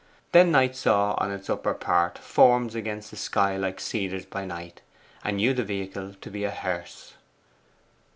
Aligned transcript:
Then 0.31 0.51
Knight 0.51 0.75
saw 0.75 1.13
on 1.19 1.29
its 1.31 1.47
upper 1.47 1.75
part 1.75 2.17
forms 2.17 2.73
against 2.73 3.11
the 3.11 3.15
sky 3.17 3.55
like 3.55 3.79
cedars 3.79 4.25
by 4.25 4.45
night, 4.45 4.81
and 5.23 5.37
knew 5.37 5.53
the 5.53 5.63
vehicle 5.63 6.15
to 6.21 6.31
be 6.31 6.43
a 6.43 6.49
hearse. 6.49 7.13